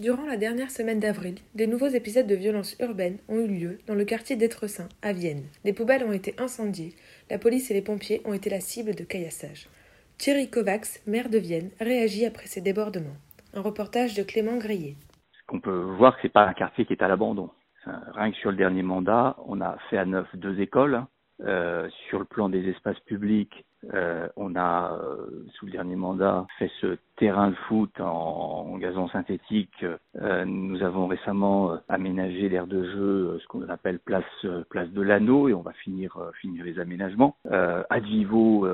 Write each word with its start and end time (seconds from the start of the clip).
Durant 0.00 0.24
la 0.24 0.38
dernière 0.38 0.70
semaine 0.70 0.98
d'avril, 0.98 1.34
des 1.54 1.66
nouveaux 1.66 1.88
épisodes 1.88 2.26
de 2.26 2.34
violence 2.34 2.74
urbaine 2.80 3.18
ont 3.28 3.38
eu 3.38 3.46
lieu 3.46 3.78
dans 3.86 3.94
le 3.94 4.06
quartier 4.06 4.34
d'Etresin, 4.34 4.88
à 5.02 5.12
Vienne. 5.12 5.42
Des 5.66 5.74
poubelles 5.74 6.04
ont 6.04 6.12
été 6.12 6.34
incendiées, 6.38 6.94
la 7.28 7.38
police 7.38 7.70
et 7.70 7.74
les 7.74 7.82
pompiers 7.82 8.22
ont 8.24 8.32
été 8.32 8.48
la 8.48 8.60
cible 8.60 8.94
de 8.94 9.04
caillassage. 9.04 9.68
Thierry 10.16 10.48
Kovacs, 10.48 11.02
maire 11.06 11.28
de 11.28 11.36
Vienne, 11.36 11.68
réagit 11.80 12.24
après 12.24 12.46
ces 12.46 12.62
débordements. 12.62 13.18
Un 13.52 13.60
reportage 13.60 14.14
de 14.14 14.22
Clément 14.22 14.56
Grillet. 14.56 14.96
Ce 15.32 15.46
qu'on 15.46 15.60
peut 15.60 15.82
voir, 15.98 16.16
c'est 16.22 16.32
pas 16.32 16.46
un 16.46 16.54
quartier 16.54 16.86
qui 16.86 16.94
est 16.94 17.02
à 17.02 17.08
l'abandon. 17.08 17.50
Rien 17.84 18.30
que 18.30 18.38
sur 18.38 18.52
le 18.52 18.56
dernier 18.56 18.82
mandat, 18.82 19.36
on 19.44 19.60
a 19.60 19.76
fait 19.90 19.98
à 19.98 20.06
neuf 20.06 20.28
deux 20.34 20.62
écoles. 20.62 21.04
Euh, 21.44 21.88
sur 22.08 22.18
le 22.18 22.24
plan 22.24 22.48
des 22.48 22.68
espaces 22.68 23.00
publics, 23.00 23.64
euh, 23.94 24.28
on 24.36 24.56
a, 24.56 24.92
euh, 24.92 25.46
sous 25.54 25.66
le 25.66 25.72
dernier 25.72 25.96
mandat, 25.96 26.46
fait 26.58 26.70
ce 26.80 26.98
terrain 27.16 27.50
de 27.50 27.56
foot 27.68 27.90
en, 28.00 28.76
gazon 28.78 29.08
synthétique. 29.08 29.84
Euh, 30.20 30.44
nous 30.46 30.82
avons 30.82 31.06
récemment 31.06 31.76
aménagé 31.88 32.48
l'aire 32.48 32.66
de 32.66 32.82
jeu, 32.84 33.38
ce 33.42 33.46
qu'on 33.46 33.68
appelle 33.68 33.98
place 33.98 34.24
place 34.70 34.88
de 34.90 35.02
l'anneau, 35.02 35.48
et 35.48 35.54
on 35.54 35.60
va 35.60 35.72
finir 35.72 36.16
finir 36.40 36.64
les 36.64 36.78
aménagements. 36.78 37.36
Advivo 37.90 38.66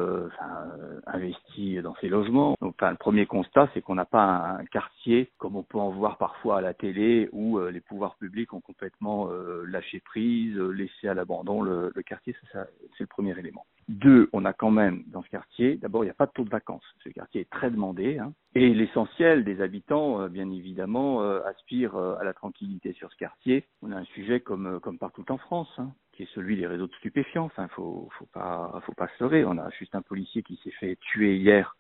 investit 1.07 1.81
dans 1.83 1.97
ces 2.01 2.09
logements. 2.09 2.55
Donc, 2.61 2.75
enfin, 2.79 2.91
le 2.91 2.97
premier 2.97 3.27
constat, 3.27 3.69
c'est 3.75 3.83
qu'on 3.83 3.97
n'a 3.97 4.05
pas 4.05 4.59
un, 4.61 4.65
quartier 4.67 5.31
comme 5.39 5.57
on 5.57 5.63
peut 5.63 5.79
en 5.79 5.91
voir 5.91 6.19
parfois 6.19 6.59
à 6.59 6.61
la 6.61 6.75
télé, 6.75 7.29
où 7.33 7.59
les 7.59 7.81
pouvoirs 7.81 8.15
publics 8.17 8.53
ont 8.53 8.61
complètement 8.61 9.29
lâché 9.67 10.01
prise, 10.01 10.57
laissé 10.57 11.09
à 11.09 11.15
l'abandon 11.15 11.63
le, 11.63 11.91
le 11.93 12.03
quartier. 12.03 12.37
Ça, 12.53 12.56
c'est 12.97 13.05
le 13.05 13.09
premier 13.09 13.39
élément. 13.39 13.67
Deux, 13.89 14.29
on 14.33 14.45
a 14.45 14.53
quand 14.53 14.73
même 14.73 15.05
dans 15.07 15.23
ce 15.23 15.29
quartier, 15.29 15.77
d'abord, 15.77 16.03
il 16.03 16.09
n'y 16.09 16.11
a 16.11 16.15
pas 16.15 16.27
de 16.27 16.33
taux 16.33 16.45
de 16.45 16.51
vacances. 16.51 16.83
Ce 17.05 17.09
quartier 17.09 17.43
est 17.43 17.51
très 17.51 17.71
demandé. 17.71 18.19
Hein. 18.19 18.33
Et 18.57 18.75
l'essentiel 18.75 19.45
des 19.45 19.61
habitants, 19.61 20.23
euh, 20.23 20.29
bien 20.29 20.51
évidemment, 20.51 21.23
euh, 21.23 21.41
aspirent 21.45 21.95
euh, 21.95 22.17
à 22.19 22.25
la 22.25 22.33
tranquillité 22.33 22.93
sur 22.95 23.13
ce 23.13 23.17
quartier. 23.17 23.65
On 23.83 23.93
a 23.93 23.97
un 23.97 24.05
sujet 24.05 24.41
comme, 24.41 24.81
comme 24.81 24.99
partout 24.99 25.25
en 25.31 25.39
France, 25.39 25.73
hein, 25.79 25.93
qui 26.13 26.25
est 26.25 26.35
celui 26.35 26.57
des 26.57 26.67
réseaux 26.67 26.89
de 26.89 26.95
stupéfiants. 26.95 27.45
Enfin, 27.45 27.69
faut, 27.69 28.09
faut 28.19 28.27
pas, 28.33 28.81
faut 28.85 28.95
pas 28.95 29.07
se 29.07 29.23
leurrer. 29.23 29.45
On 29.45 29.57
a 29.57 29.71
juste 29.71 29.95
un 29.95 30.03
policier 30.03 30.43
qui 30.43 30.59
s'est 30.65 30.73
fait 30.73 30.97
tuer 30.97 31.37
hier 31.37 31.77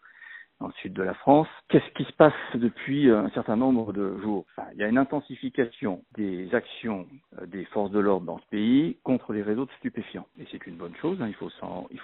dans 0.60 0.68
le 0.68 0.72
sud 0.74 0.92
de 0.92 1.02
la 1.02 1.14
France. 1.14 1.48
Qu'est-ce 1.68 1.90
qui 1.94 2.04
se 2.04 2.12
passe 2.12 2.32
depuis 2.54 3.10
un 3.10 3.28
certain 3.30 3.56
nombre 3.56 3.92
de 3.92 4.16
jours? 4.18 4.44
Il 4.74 4.80
y 4.80 4.84
a 4.84 4.88
une 4.88 4.98
intensification 4.98 6.02
des 6.16 6.54
actions 6.54 7.06
euh, 7.40 7.46
des 7.46 7.64
forces 7.66 7.90
de 7.90 7.98
l'ordre 7.98 8.26
dans 8.26 8.38
ce 8.38 8.46
pays 8.50 8.96
contre 9.02 9.32
les 9.32 9.42
réseaux 9.42 9.66
de 9.66 9.70
stupéfiants. 9.78 10.26
Et 10.38 10.44
c'est 10.50 10.66
une 10.66 10.76
bonne 10.76 10.94
chose, 10.96 11.20
hein, 11.20 11.28
il 11.28 11.34
faut 11.34 11.50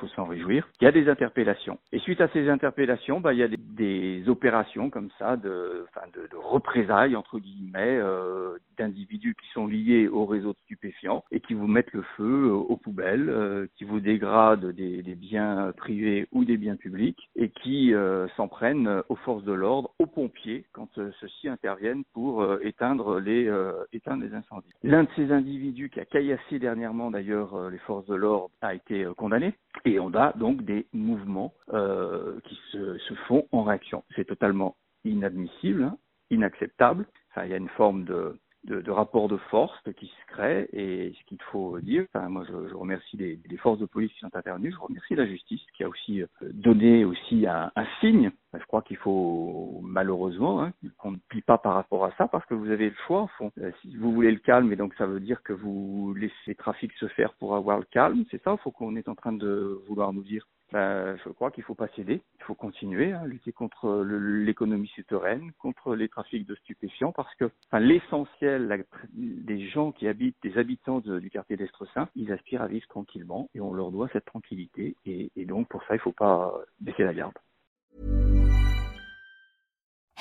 s'en 0.08 0.24
réjouir. 0.24 0.68
Il 0.80 0.84
y 0.84 0.88
a 0.88 0.92
des 0.92 1.08
interpellations. 1.08 1.78
Et 1.92 1.98
suite 1.98 2.20
à 2.20 2.28
ces 2.28 2.48
interpellations, 2.48 3.20
bah, 3.20 3.32
il 3.32 3.38
y 3.38 3.42
a 3.42 3.48
des, 3.48 3.56
des 3.56 4.28
opérations 4.28 4.90
comme 4.90 5.10
ça 5.18 5.36
de, 5.36 5.86
enfin, 5.88 6.06
de, 6.14 6.26
de 6.26 6.36
représailles, 6.36 7.16
entre 7.16 7.38
guillemets, 7.38 7.98
euh, 7.98 8.58
d'individus 8.82 9.34
qui 9.34 9.48
sont 9.52 9.66
liés 9.66 10.08
aux 10.08 10.26
réseaux 10.26 10.52
de 10.52 10.58
stupéfiants 10.64 11.24
et 11.30 11.40
qui 11.40 11.54
vous 11.54 11.66
mettent 11.66 11.92
le 11.92 12.02
feu 12.16 12.48
euh, 12.48 12.52
aux 12.52 12.76
poubelles, 12.76 13.28
euh, 13.28 13.66
qui 13.76 13.84
vous 13.84 14.00
dégradent 14.00 14.72
des, 14.72 15.02
biens 15.14 15.72
privés 15.76 16.26
ou 16.32 16.44
des 16.44 16.56
biens 16.56 16.76
publics 16.76 17.30
et 17.36 17.50
qui 17.50 17.94
euh, 17.94 18.26
s'en 18.36 18.48
prennent 18.48 19.02
aux 19.08 19.16
forces 19.16 19.44
de 19.44 19.52
l'ordre, 19.52 19.94
aux 19.98 20.06
pompiers, 20.06 20.64
quand 20.72 20.88
ceux-ci 20.94 21.48
interviennent 21.48 22.02
pour 22.12 22.44
éteindre 22.62 23.20
les, 23.20 23.48
incendies. 23.48 24.72
L'un 24.82 25.04
de 25.04 25.08
ces 25.14 25.30
individus 25.30 25.90
qui 25.90 26.00
a 26.00 26.04
caillassé 26.04 26.58
dernièrement 26.58 27.10
d'ailleurs 27.10 27.70
les 27.70 27.78
forces 27.78 28.06
de 28.06 28.14
l'ordre 28.14 28.50
a 28.62 28.74
été 28.74 29.06
condamné 29.16 29.54
et 29.84 30.00
on 30.00 30.12
a 30.14 30.32
donc 30.32 30.62
des 30.62 30.86
mouvements 30.92 31.52
qui 31.68 32.58
se, 32.72 33.14
font 33.26 33.46
en 33.52 33.62
réaction. 33.62 34.02
C'est 34.16 34.26
totalement 34.26 34.76
inadmissible, 35.04 35.84
hein, 35.84 35.98
inacceptable. 36.30 37.06
Il 37.36 37.50
y 37.50 37.54
a 37.54 37.58
une 37.58 37.68
forme 37.70 38.04
de, 38.04 38.36
de, 38.64 38.80
de 38.80 38.90
rapport 38.90 39.28
de 39.28 39.36
force 39.36 39.78
qui 39.96 40.06
se 40.06 40.32
crée 40.32 40.68
et 40.72 41.12
ce 41.18 41.24
qu'il 41.26 41.40
faut 41.50 41.78
dire, 41.80 42.06
enfin, 42.14 42.28
moi 42.28 42.44
je, 42.48 42.74
remercie 42.74 43.16
les, 43.16 43.38
forces 43.58 43.78
de 43.78 43.86
police 43.86 44.12
qui 44.12 44.20
sont 44.20 44.34
intervenues, 44.34 44.72
je 44.72 44.78
remercie 44.78 45.14
la 45.14 45.26
justice 45.26 45.60
qui 45.76 45.84
a 45.84 45.88
aussi 45.88 46.22
donné 46.40 47.04
aussi 47.04 47.46
un, 47.46 47.70
signe 48.00 48.30
je 48.58 48.64
crois 48.66 48.82
qu'il 48.82 48.96
faut 48.98 49.80
malheureusement 49.82 50.62
hein, 50.62 50.72
qu'on 50.98 51.12
ne 51.12 51.16
plie 51.28 51.42
pas 51.42 51.58
par 51.58 51.74
rapport 51.74 52.04
à 52.04 52.12
ça 52.18 52.28
parce 52.28 52.44
que 52.46 52.54
vous 52.54 52.70
avez 52.70 52.90
le 52.90 52.96
choix 53.06 53.22
en 53.22 53.26
fond. 53.28 53.52
Euh, 53.58 53.70
si 53.80 53.96
vous 53.96 54.12
voulez 54.12 54.30
le 54.30 54.38
calme, 54.38 54.72
et 54.72 54.76
donc 54.76 54.94
ça 54.94 55.06
veut 55.06 55.20
dire 55.20 55.42
que 55.42 55.52
vous 55.52 56.14
laissez 56.14 56.34
le 56.48 56.54
trafic 56.54 56.92
se 56.94 57.08
faire 57.08 57.32
pour 57.34 57.56
avoir 57.56 57.78
le 57.78 57.86
calme, 57.90 58.24
c'est 58.30 58.42
ça, 58.42 58.52
il 58.52 58.62
faut 58.62 58.70
qu'on 58.70 58.96
est 58.96 59.08
en 59.08 59.14
train 59.14 59.32
de 59.32 59.80
vouloir 59.88 60.12
nous 60.12 60.22
dire. 60.22 60.46
Ben, 60.72 61.18
je 61.22 61.28
crois 61.28 61.50
qu'il 61.50 61.60
ne 61.60 61.66
faut 61.66 61.74
pas 61.74 61.88
céder, 61.88 62.22
il 62.38 62.44
faut 62.44 62.54
continuer 62.54 63.12
à 63.12 63.20
hein, 63.20 63.26
lutter 63.26 63.52
contre 63.52 64.02
l'économie 64.04 64.88
souterraine, 64.88 65.52
contre 65.58 65.94
les 65.94 66.08
trafics 66.08 66.46
de 66.46 66.54
stupéfiants, 66.54 67.12
parce 67.12 67.34
que 67.34 67.50
l'essentiel 67.74 68.82
des 69.12 69.68
gens 69.68 69.92
qui 69.92 70.08
habitent, 70.08 70.36
des 70.42 70.56
habitants 70.56 71.00
du 71.00 71.28
quartier 71.28 71.58
d'Estresin, 71.58 72.08
ils 72.16 72.32
aspirent 72.32 72.62
à 72.62 72.68
vivre 72.68 72.86
tranquillement 72.88 73.50
et 73.54 73.60
on 73.60 73.74
leur 73.74 73.90
doit 73.90 74.08
cette 74.14 74.24
tranquillité. 74.24 74.96
Et, 75.04 75.30
et 75.36 75.44
donc 75.44 75.68
pour 75.68 75.82
ça, 75.82 75.88
il 75.90 75.98
ne 75.98 76.02
faut 76.02 76.12
pas 76.12 76.54
baisser 76.80 77.04
la 77.04 77.12
garde. 77.12 77.34